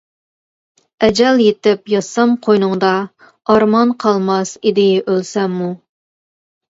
[1.07, 2.95] ئەجەل يىتىپ ياتسام قوينۇڭدا،
[3.53, 5.69] ئارمان قالماس ئىدى ئۆلسەممۇ.